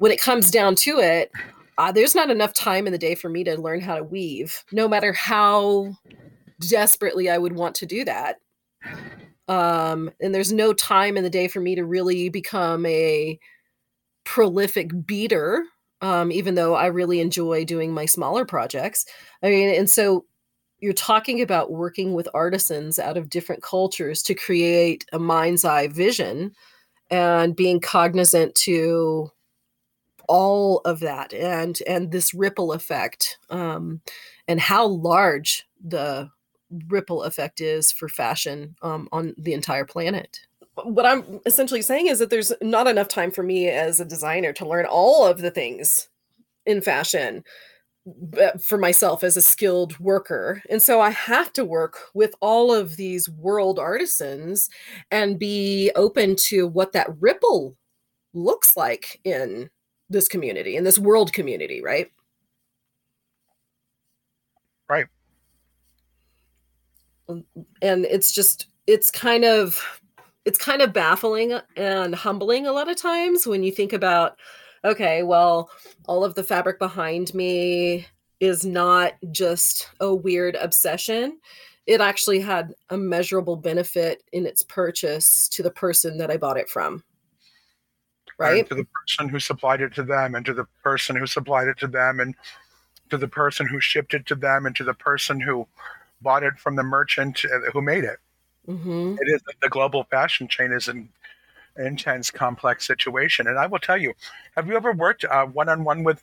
[0.00, 1.30] when it comes down to it
[1.78, 4.64] uh, there's not enough time in the day for me to learn how to weave
[4.72, 5.96] no matter how
[6.58, 8.38] desperately i would want to do that
[9.52, 13.38] um, and there's no time in the day for me to really become a
[14.24, 15.64] prolific beader
[16.00, 19.04] um, even though i really enjoy doing my smaller projects.
[19.42, 20.24] I mean and so
[20.78, 25.86] you're talking about working with artisans out of different cultures to create a mind's eye
[25.88, 26.52] vision
[27.10, 29.30] and being cognizant to
[30.28, 34.00] all of that and and this ripple effect um,
[34.48, 36.30] and how large the
[36.88, 40.40] ripple effect is for fashion um, on the entire planet.
[40.84, 44.52] What I'm essentially saying is that there's not enough time for me as a designer
[44.54, 46.08] to learn all of the things
[46.64, 47.44] in fashion
[48.60, 50.62] for myself as a skilled worker.
[50.70, 54.68] And so I have to work with all of these world artisans
[55.10, 57.76] and be open to what that ripple
[58.34, 59.70] looks like in
[60.08, 62.10] this community, in this world community, right?
[64.88, 65.06] Right
[67.80, 70.00] and it's just it's kind of
[70.44, 74.38] it's kind of baffling and humbling a lot of times when you think about
[74.84, 75.70] okay well
[76.06, 78.06] all of the fabric behind me
[78.42, 81.38] is not just a weird obsession.
[81.86, 86.56] It actually had a measurable benefit in its purchase to the person that i bought
[86.56, 87.04] it from.
[88.38, 88.60] Right?
[88.60, 91.68] and to the person who supplied it to them and to the person who supplied
[91.68, 92.34] it to them and
[93.10, 95.68] to the person who shipped it to them and to the person who
[96.22, 98.18] bought it from the merchant uh, who made it.
[98.68, 99.16] Mm-hmm.
[99.20, 101.08] it is the global fashion chain is an
[101.76, 103.48] intense, complex situation.
[103.48, 104.14] And I will tell you,
[104.56, 106.22] have you ever worked one on one with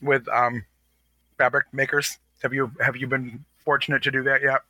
[0.00, 0.64] with um,
[1.38, 2.18] fabric makers?
[2.42, 4.60] Have you have you been fortunate to do that yet?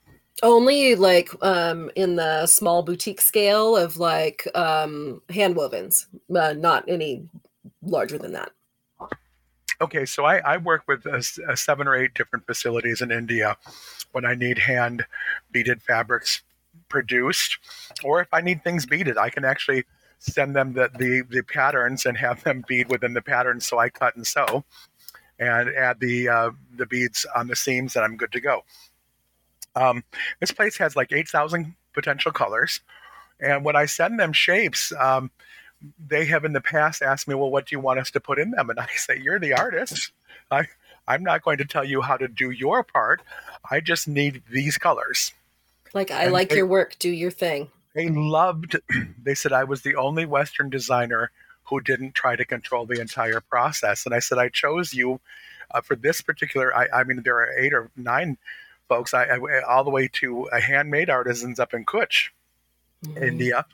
[0.42, 6.84] Only like um, in the small boutique scale of like um, hand wovens, uh, not
[6.88, 7.28] any
[7.82, 8.52] larger than that.
[9.82, 13.56] Okay, so I, I work with uh, uh, seven or eight different facilities in India
[14.12, 15.04] when I need hand
[15.50, 16.42] beaded fabrics
[16.88, 17.58] produced,
[18.04, 19.82] or if I need things beaded, I can actually
[20.20, 23.66] send them the, the, the patterns and have them bead within the patterns.
[23.66, 24.64] So I cut and sew
[25.40, 28.62] and add the uh, the beads on the seams, and I'm good to go.
[29.74, 30.04] Um,
[30.38, 32.82] this place has like eight thousand potential colors,
[33.40, 35.32] and when I send them shapes, um,
[36.06, 38.38] they have in the past asked me, "Well, what do you want us to put
[38.38, 40.12] in them?" And I say, "You're the artist.
[40.50, 40.66] I
[41.06, 43.22] I'm not going to tell you how to do your part.
[43.70, 45.32] I just need these colors."
[45.94, 46.98] Like I and like they, your work.
[46.98, 47.70] Do your thing.
[47.94, 48.76] They loved.
[49.24, 51.30] They said I was the only Western designer
[51.64, 54.04] who didn't try to control the entire process.
[54.04, 55.20] And I said, I chose you
[55.70, 56.76] uh, for this particular.
[56.76, 58.36] I, I, mean, there are eight or nine
[58.88, 62.28] folks, I, I all the way to a handmade artisans up in Kutch,
[63.04, 63.22] mm-hmm.
[63.22, 63.64] India.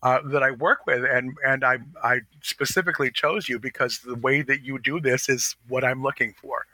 [0.00, 4.42] Uh, that I work with, and and I I specifically chose you because the way
[4.42, 6.66] that you do this is what I'm looking for,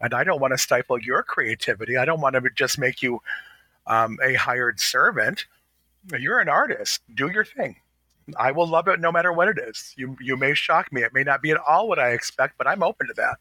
[0.00, 1.96] and I don't want to stifle your creativity.
[1.96, 3.20] I don't want to just make you
[3.88, 5.46] um, a hired servant.
[6.16, 7.00] You're an artist.
[7.12, 7.76] Do your thing.
[8.36, 9.92] I will love it no matter what it is.
[9.96, 11.02] You you may shock me.
[11.02, 13.38] It may not be at all what I expect, but I'm open to that.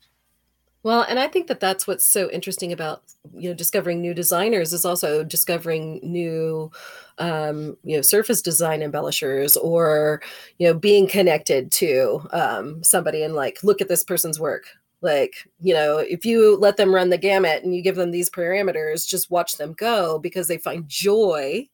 [0.84, 4.74] Well, and I think that that's what's so interesting about you know discovering new designers
[4.74, 6.72] is also discovering new
[7.20, 10.22] um, you know surface design embellishers or
[10.58, 14.66] you know being connected to um, somebody and like look at this person's work.
[15.02, 18.30] Like you know if you let them run the gamut and you give them these
[18.30, 21.68] parameters, just watch them go because they find joy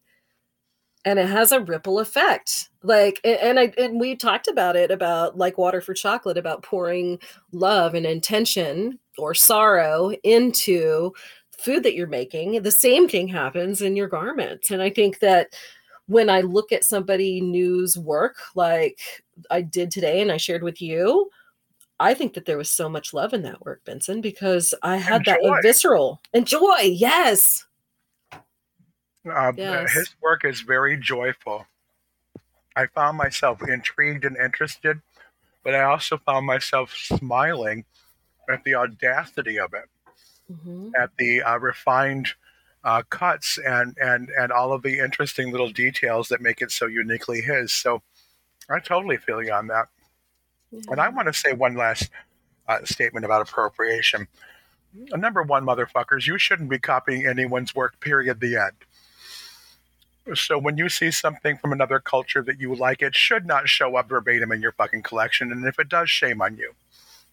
[1.08, 2.70] and it has a ripple effect.
[2.84, 7.20] Like and i and we talked about it about like water for chocolate about pouring
[7.54, 11.13] love and intention or sorrow into
[11.58, 12.62] food that you're making.
[12.62, 14.70] The same thing happens in your garments.
[14.70, 15.54] And i think that
[16.08, 19.00] when i look at somebody new's work like
[19.52, 21.30] i did today and i shared with you
[22.00, 25.26] i think that there was so much love in that work benson because i had
[25.26, 27.66] that visceral and joy yes
[29.32, 29.94] uh, yes.
[29.94, 31.66] His work is very joyful.
[32.76, 35.02] I found myself intrigued and interested,
[35.63, 37.86] but I also found myself smiling
[38.50, 39.90] at the audacity of it,
[40.52, 40.92] mm-hmm.
[41.00, 42.30] at the uh, refined
[42.84, 46.86] uh, cuts and and and all of the interesting little details that make it so
[46.86, 47.74] uniquely his.
[47.74, 48.02] So
[48.70, 49.88] I totally feel you on that.
[50.74, 50.92] Mm-hmm.
[50.92, 52.10] And I want to say one last
[52.68, 54.28] uh, statement about appropriation.
[54.94, 58.00] Number one, motherfuckers, you shouldn't be copying anyone's work.
[58.00, 58.40] Period.
[58.40, 58.76] The end.
[60.36, 63.96] So when you see something from another culture that you like, it should not show
[63.96, 65.52] up verbatim in your fucking collection.
[65.52, 66.74] And if it does, shame on you.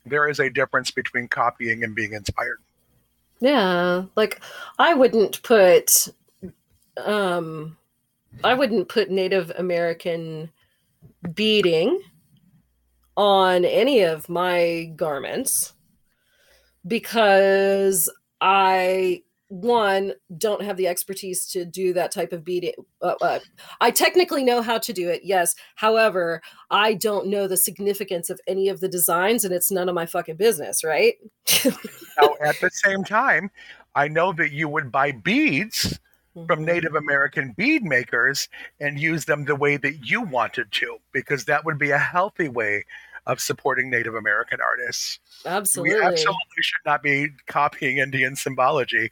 [0.07, 2.61] There is a difference between copying and being inspired.
[3.41, 4.41] Yeah, like
[4.79, 6.09] I wouldn't put
[6.97, 7.77] um
[8.43, 10.51] I wouldn't put Native American
[11.35, 12.01] beading
[13.17, 15.73] on any of my garments
[16.87, 23.39] because I one don't have the expertise to do that type of beading uh, uh,
[23.81, 28.41] i technically know how to do it yes however i don't know the significance of
[28.47, 31.17] any of the designs and it's none of my fucking business right
[31.65, 33.51] now at the same time
[33.95, 35.99] i know that you would buy beads
[36.35, 36.47] mm-hmm.
[36.47, 38.49] from native american bead makers
[38.81, 42.49] and use them the way that you wanted to because that would be a healthy
[42.49, 42.83] way
[43.27, 45.19] of supporting Native American artists.
[45.47, 45.97] Absolutely.
[45.97, 49.11] We absolutely should not be copying Indian symbology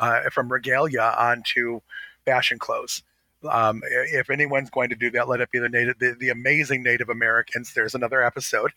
[0.00, 1.80] uh, from regalia onto
[2.24, 3.02] fashion clothes.
[3.48, 6.82] Um, if anyone's going to do that, let it be the native, the, the amazing
[6.82, 7.74] Native Americans.
[7.74, 8.72] There's another episode.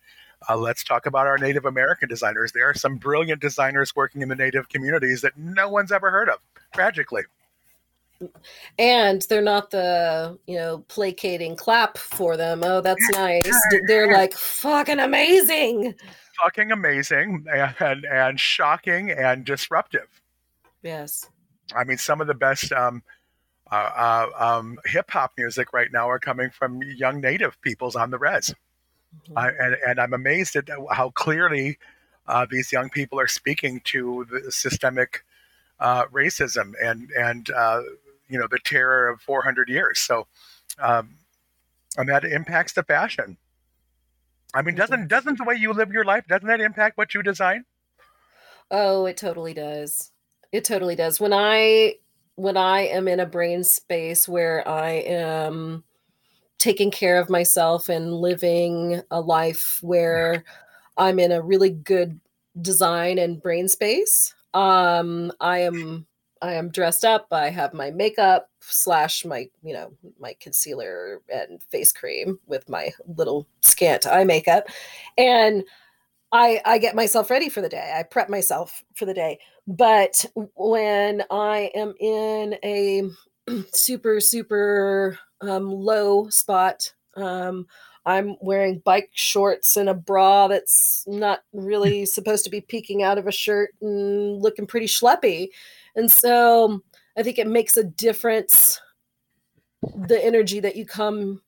[0.50, 2.52] Uh, let's talk about our Native American designers.
[2.52, 6.30] There are some brilliant designers working in the Native communities that no one's ever heard
[6.30, 6.39] of,
[6.73, 7.23] tragically
[8.80, 12.63] and they're not the you know placating clap for them.
[12.63, 13.49] Oh that's nice.
[13.88, 15.95] they're like fucking amazing.
[16.41, 17.45] Fucking amazing
[17.80, 20.21] and and shocking and disruptive.
[20.84, 21.30] Yes.
[21.75, 23.03] I mean some of the best um,
[23.71, 28.12] uh, uh, um, hip hop music right now are coming from young native peoples on
[28.12, 28.53] the res.
[29.30, 29.38] Mm-hmm.
[29.38, 31.77] I, and, and i'm amazed at how clearly
[32.27, 35.23] uh, these young people are speaking to the systemic
[35.80, 37.81] uh, racism and and uh,
[38.30, 40.00] you know the terror of 400 years.
[40.00, 40.28] So,
[40.80, 41.17] um,
[41.98, 43.38] and that impacts the fashion.
[44.54, 47.21] I mean, doesn't doesn't the way you live your life doesn't that impact what you
[47.21, 47.65] design?
[48.71, 50.12] Oh, it totally does.
[50.52, 51.19] It totally does.
[51.19, 51.96] When I
[52.36, 55.84] when I am in a brain space where I am
[56.60, 60.44] taking care of myself and living a life where
[60.98, 62.19] I'm in a really good
[62.60, 66.08] design and brain space, um, I am
[66.42, 67.27] I am dressed up.
[67.31, 72.92] I have my makeup slash my, you know, my concealer and face cream with my
[73.15, 74.67] little scant eye makeup.
[75.17, 75.63] And
[76.31, 77.94] I I get myself ready for the day.
[77.98, 79.40] I prep myself for the day.
[79.67, 80.25] But
[80.56, 83.04] when I am in a
[83.73, 87.67] super super um, low spot, um,
[88.08, 93.17] I'm wearing bike shorts and a bra that's not really supposed to be peeking out
[93.17, 95.50] of a shirt and looking pretty schleppy.
[95.98, 96.81] And so
[97.17, 98.79] I think it makes a difference
[99.95, 101.41] the energy that you come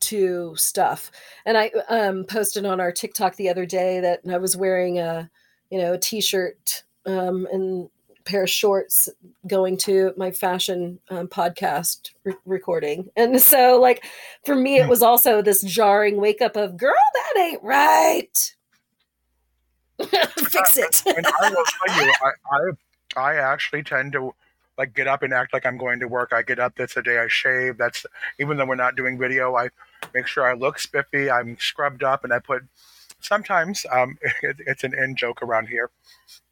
[0.00, 1.10] to stuff.
[1.46, 5.30] And I um, posted on our TikTok the other day that I was wearing a,
[5.70, 7.88] you know, a t-shirt um, and
[8.24, 9.08] pair of shorts
[9.46, 13.08] going to my fashion um, podcast re- recording.
[13.16, 14.04] And so like
[14.46, 14.90] for me it hmm.
[14.90, 18.54] was also this jarring wake up of girl that ain't right.
[20.02, 21.02] Fix it.
[21.06, 22.70] and I will tell you, I, I,
[23.16, 24.34] I actually tend to
[24.78, 26.32] like get up and act like I'm going to work.
[26.32, 26.74] I get up.
[26.76, 27.78] That's the day I shave.
[27.78, 28.06] That's
[28.38, 29.68] even though we're not doing video, I
[30.14, 31.30] make sure I look spiffy.
[31.30, 32.64] I'm scrubbed up, and I put.
[33.20, 35.90] Sometimes um, it, it's an in joke around here.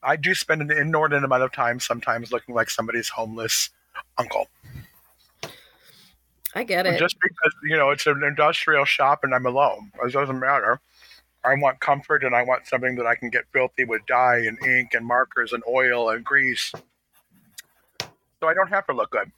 [0.02, 3.70] I do spend an inordinate amount of time sometimes looking like somebody's homeless
[4.18, 4.48] uncle.
[6.54, 6.98] I get it.
[6.98, 10.80] Just because you know it's an industrial shop and I'm alone, it doesn't matter.
[11.44, 14.62] I want comfort and I want something that I can get filthy with dye and
[14.64, 16.72] ink and markers and oil and grease
[18.40, 19.30] so I don't have to look good.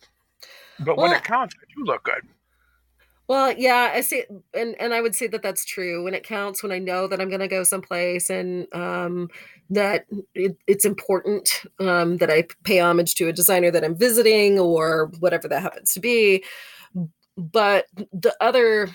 [0.79, 2.23] But well, when it counts, I do look good.
[3.29, 4.25] Well, yeah, I see,
[4.55, 6.63] and and I would say that that's true when it counts.
[6.63, 9.29] When I know that I'm going to go someplace, and um,
[9.71, 14.59] that it, it's important um, that I pay homage to a designer that I'm visiting
[14.59, 16.45] or whatever that happens to be.
[17.37, 18.91] But the other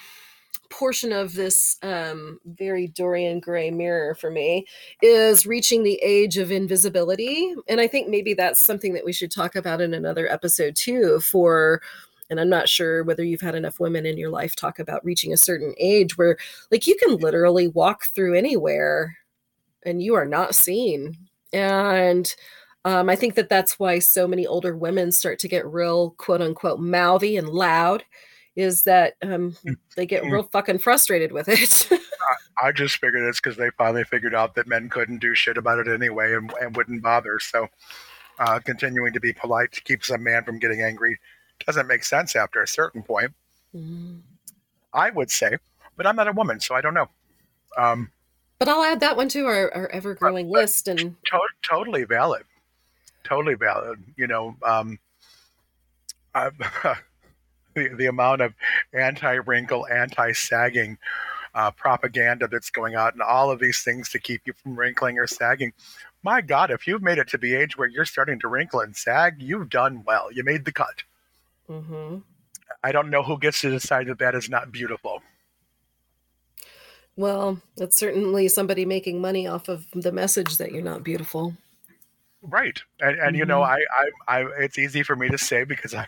[0.70, 4.65] portion of this um, very Dorian Gray mirror for me
[5.01, 7.53] is reaching the age of invisibility.
[7.68, 11.20] And I think maybe that's something that we should talk about in another episode too.
[11.20, 11.82] For,
[12.30, 15.34] and I'm not sure whether you've had enough women in your life talk about reaching
[15.34, 16.38] a certain age where,
[16.72, 19.18] like, you can literally walk through anywhere
[19.84, 21.18] and you are not seen.
[21.53, 22.34] And
[22.86, 26.41] um, I think that that's why so many older women start to get real quote
[26.41, 28.03] unquote mouthy and loud
[28.58, 30.32] is that um, mm, they get mm.
[30.32, 31.88] real fucking frustrated with it.
[32.62, 35.78] I just figured it's because they finally figured out that men couldn't do shit about
[35.78, 37.39] it anyway and, and wouldn't bother.
[37.39, 37.68] So
[38.39, 41.20] uh, continuing to be polite keeps a man from getting angry
[41.66, 43.32] doesn't make sense after a certain point.
[43.76, 44.22] Mm.
[44.91, 45.58] I would say,
[45.95, 47.10] but I'm not a woman, so I don't know.
[47.78, 48.12] Um,
[48.58, 51.39] but I'll add that one to our, our ever growing list and to-
[51.70, 52.43] totally valid,
[53.24, 54.03] totally valid.
[54.16, 54.97] You know, um,
[57.78, 58.54] the, the amount of
[58.94, 60.98] anti-wrinkle, anti-sagging
[61.56, 65.18] uh, propaganda that's going out, and all of these things to keep you from wrinkling
[65.18, 65.74] or sagging.
[66.24, 68.96] My God, if you've made it to the age where you're starting to wrinkle and
[68.96, 70.32] sag, you've done well.
[70.32, 71.04] You made the cut.
[71.70, 72.18] Mm-hmm.
[72.84, 75.22] I don't know who gets to decide that that is not beautiful.
[77.16, 81.54] Well, it's certainly somebody making money off of the message that you're not beautiful.
[82.44, 83.36] Right, and, and mm-hmm.
[83.36, 83.82] you know, mm-hmm.
[84.28, 86.06] I, I, I, it's easy for me to say because I,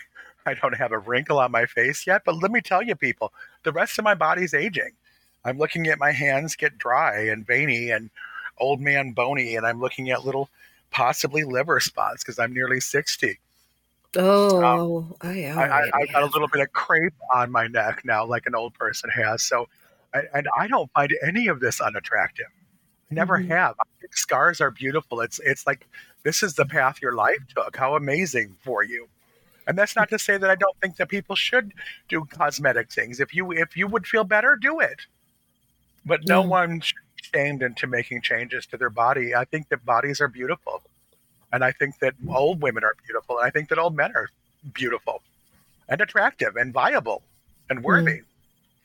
[0.49, 3.31] I don't have a wrinkle on my face yet, but let me tell you, people,
[3.63, 4.91] the rest of my body's aging.
[5.45, 8.09] I'm looking at my hands get dry and veiny and
[8.57, 10.49] old man bony, and I'm looking at little
[10.91, 13.39] possibly liver spots because I'm nearly 60.
[14.17, 18.25] Oh, um, I, I, I, got a little bit of crepe on my neck now,
[18.25, 19.43] like an old person has.
[19.43, 19.69] So,
[20.33, 22.47] and I don't find any of this unattractive.
[23.11, 23.51] Never mm-hmm.
[23.51, 23.75] have.
[24.11, 25.21] scars are beautiful.
[25.21, 25.87] It's it's like
[26.23, 27.75] this is the path your life took.
[27.75, 29.07] How amazing for you.
[29.69, 31.75] And that's not to say that I don't think that people should
[32.07, 33.19] do cosmetic things.
[33.19, 35.01] If you if you would feel better, do it.
[36.03, 36.47] But no yeah.
[36.47, 39.35] one should be shamed into making changes to their body.
[39.35, 40.81] I think that bodies are beautiful.
[41.53, 43.37] And I think that old women are beautiful.
[43.37, 44.29] And I think that old men are
[44.73, 45.21] beautiful
[45.87, 47.21] and attractive and viable
[47.69, 48.21] and worthy.
[48.21, 48.23] Mm.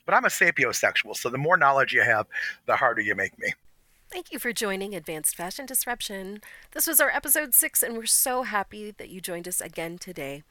[0.05, 2.27] But I'm a sapiosexual, so the more knowledge you have,
[2.67, 3.51] the harder you make me.
[4.15, 6.39] Thank you for joining Advanced Fashion Disruption.
[6.71, 10.43] This was our episode six, and we're so happy that you joined us again today.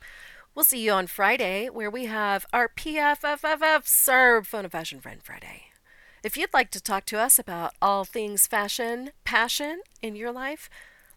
[0.55, 5.19] We'll see you on Friday, where we have our PFFFF Serve Phone of Fashion Friend
[5.23, 5.63] Friday.
[6.23, 10.69] If you'd like to talk to us about all things fashion, passion in your life,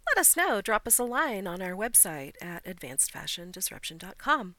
[0.07, 0.61] let us know.
[0.61, 4.55] Drop us a line on our website at advancedfashiondisruption.com.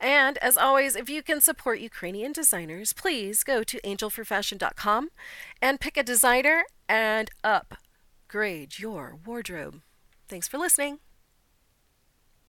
[0.00, 5.10] And as always, if you can support Ukrainian designers, please go to angelforfashion.com
[5.62, 9.82] and pick a designer and upgrade your wardrobe.
[10.28, 10.98] Thanks for listening.